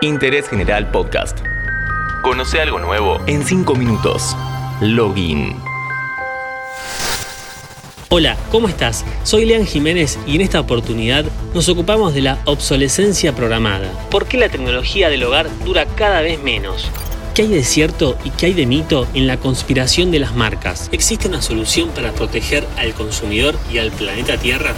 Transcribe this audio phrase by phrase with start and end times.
[0.00, 1.40] Interés General Podcast.
[2.22, 4.36] Conoce algo nuevo en 5 minutos.
[4.80, 5.56] Login.
[8.08, 9.04] Hola, ¿cómo estás?
[9.24, 13.90] Soy Lean Jiménez y en esta oportunidad nos ocupamos de la obsolescencia programada.
[14.08, 16.88] ¿Por qué la tecnología del hogar dura cada vez menos?
[17.34, 20.88] ¿Qué hay de cierto y qué hay de mito en la conspiración de las marcas?
[20.92, 24.74] ¿Existe una solución para proteger al consumidor y al planeta Tierra?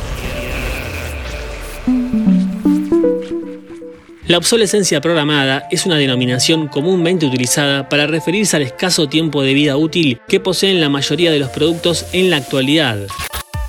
[4.31, 9.77] La obsolescencia programada es una denominación comúnmente utilizada para referirse al escaso tiempo de vida
[9.77, 13.09] útil que poseen la mayoría de los productos en la actualidad.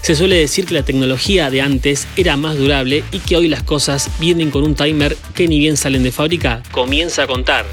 [0.04, 3.64] Se suele decir que la tecnología de antes era más durable y que hoy las
[3.64, 7.66] cosas vienen con un timer que ni bien salen de fábrica comienza a contar.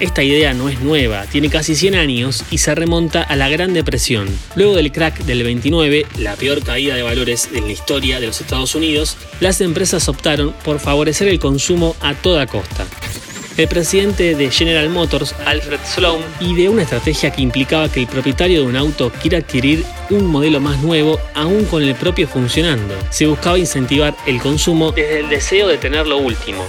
[0.00, 3.74] Esta idea no es nueva, tiene casi 100 años y se remonta a la Gran
[3.74, 4.28] Depresión.
[4.54, 8.40] Luego del crack del 29, la peor caída de valores en la historia de los
[8.40, 12.86] Estados Unidos, las empresas optaron por favorecer el consumo a toda costa.
[13.56, 18.60] El presidente de General Motors, Alfred Sloan, ideó una estrategia que implicaba que el propietario
[18.60, 22.94] de un auto quiera adquirir un modelo más nuevo aún con el propio funcionando.
[23.10, 26.64] Se buscaba incentivar el consumo desde el deseo de tener lo último.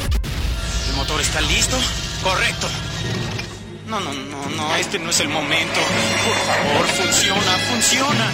[0.90, 1.78] ¿El motor está listo?
[2.24, 2.68] Correcto.
[3.90, 5.80] No, no, no, no, este no es el momento.
[6.24, 8.32] Por favor, funciona, funciona.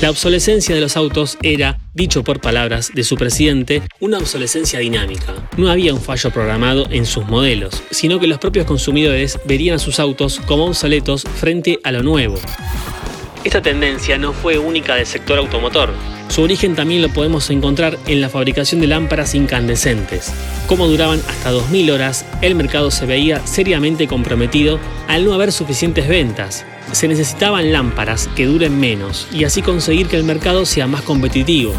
[0.00, 5.48] La obsolescencia de los autos era, dicho por palabras de su presidente, una obsolescencia dinámica.
[5.56, 9.78] No había un fallo programado en sus modelos, sino que los propios consumidores verían a
[9.80, 12.38] sus autos como obsoletos frente a lo nuevo.
[13.42, 15.92] Esta tendencia no fue única del sector automotor.
[16.32, 20.32] Su origen también lo podemos encontrar en la fabricación de lámparas incandescentes.
[20.66, 26.08] Como duraban hasta 2.000 horas, el mercado se veía seriamente comprometido al no haber suficientes
[26.08, 26.64] ventas.
[26.92, 31.74] Se necesitaban lámparas que duren menos y así conseguir que el mercado sea más competitivo.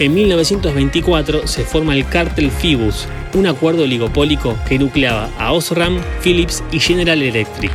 [0.00, 6.64] En 1924 se forma el cártel Phibus, un acuerdo oligopólico que nucleaba a Osram, Philips
[6.72, 7.70] y General Electric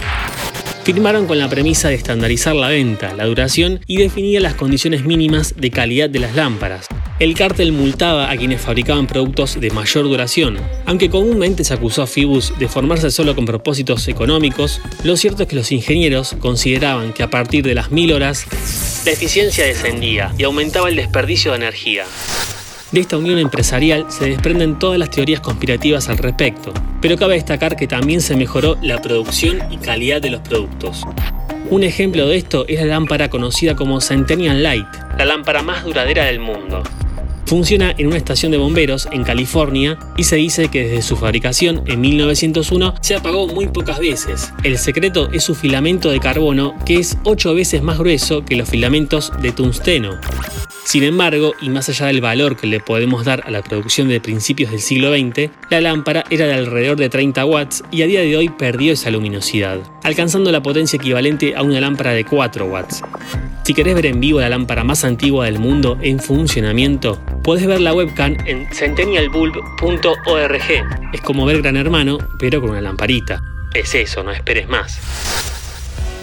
[0.93, 5.53] firmaron con la premisa de estandarizar la venta, la duración y definía las condiciones mínimas
[5.55, 6.87] de calidad de las lámparas.
[7.19, 10.57] El cártel multaba a quienes fabricaban productos de mayor duración.
[10.87, 15.49] Aunque comúnmente se acusó a Fibus de formarse solo con propósitos económicos, lo cierto es
[15.49, 18.47] que los ingenieros consideraban que a partir de las mil horas,
[19.05, 22.05] la eficiencia descendía y aumentaba el desperdicio de energía.
[22.91, 27.75] De esta unión empresarial se desprenden todas las teorías conspirativas al respecto, pero cabe destacar
[27.75, 31.03] que también se mejoró la producción y calidad de los productos.
[31.69, 34.87] Un ejemplo de esto es la lámpara conocida como Centennial Light,
[35.19, 36.81] la lámpara más duradera del mundo.
[37.49, 41.81] Funciona en una estación de bomberos en California y se dice que desde su fabricación
[41.87, 44.53] en 1901 se apagó muy pocas veces.
[44.61, 48.69] El secreto es su filamento de carbono que es 8 veces más grueso que los
[48.69, 50.19] filamentos de tungsteno.
[50.83, 54.21] Sin embargo, y más allá del valor que le podemos dar a la producción de
[54.21, 58.21] principios del siglo XX, la lámpara era de alrededor de 30 watts y a día
[58.21, 63.01] de hoy perdió esa luminosidad, alcanzando la potencia equivalente a una lámpara de 4 watts.
[63.69, 67.79] Si querés ver en vivo la lámpara más antigua del mundo en funcionamiento, podés ver
[67.79, 70.63] la webcam en centennialbulb.org.
[71.13, 73.43] Es como ver Gran Hermano, pero con una lamparita.
[73.75, 74.99] Es eso, no esperes más.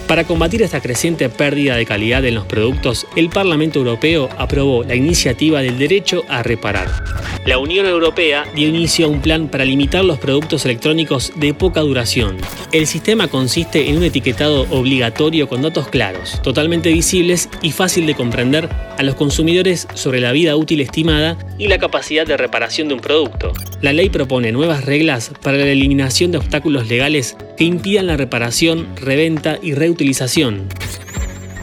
[0.09, 4.95] Para combatir esta creciente pérdida de calidad en los productos, el Parlamento Europeo aprobó la
[4.95, 6.89] iniciativa del derecho a reparar.
[7.47, 11.79] La Unión Europea dio inicio a un plan para limitar los productos electrónicos de poca
[11.79, 12.35] duración.
[12.73, 18.15] El sistema consiste en un etiquetado obligatorio con datos claros, totalmente visibles y fácil de
[18.15, 22.95] comprender a los consumidores sobre la vida útil estimada y la capacidad de reparación de
[22.95, 23.53] un producto.
[23.79, 28.89] La ley propone nuevas reglas para la eliminación de obstáculos legales que impidan la reparación,
[28.97, 30.67] reventa y reutilización.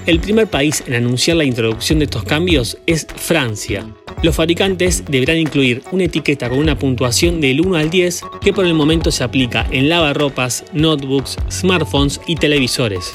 [0.06, 3.86] El primer país en anunciar la introducción de estos cambios es Francia.
[4.22, 8.66] Los fabricantes deberán incluir una etiqueta con una puntuación del 1 al 10 que por
[8.66, 13.12] el momento se aplica en lavarropas, notebooks, smartphones y televisores.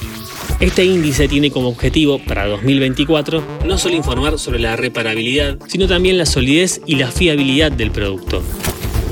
[0.58, 6.18] Este índice tiene como objetivo para 2024 no solo informar sobre la reparabilidad, sino también
[6.18, 8.42] la solidez y la fiabilidad del producto.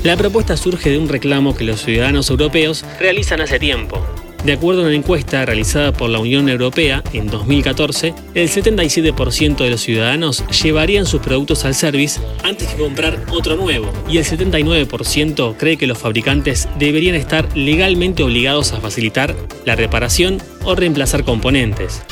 [0.03, 4.05] La propuesta surge de un reclamo que los ciudadanos europeos realizan hace tiempo.
[4.49, 9.69] De acuerdo a una encuesta realizada por la Unión Europea en 2014, el 77% de
[9.69, 15.55] los ciudadanos llevarían sus productos al service antes que comprar otro nuevo, y el 79%
[15.59, 19.37] cree que los fabricantes deberían estar legalmente obligados a facilitar
[19.67, 22.03] la reparación o reemplazar componentes.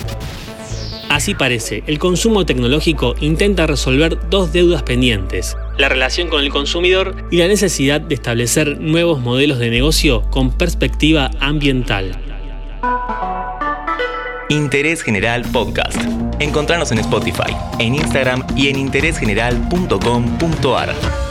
[1.16, 7.16] Así parece, el consumo tecnológico intenta resolver dos deudas pendientes, la relación con el consumidor
[7.30, 12.20] y la necesidad de establecer nuevos modelos de negocio con perspectiva ambiental.
[14.50, 15.96] Interés General Podcast.
[16.38, 21.25] Encontrarnos en Spotify, en Instagram y en interésgeneral.com.ar.